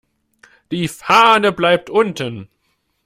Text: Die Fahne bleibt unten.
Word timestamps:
Die 0.71 0.87
Fahne 0.87 1.51
bleibt 1.51 1.91
unten. 1.91 2.49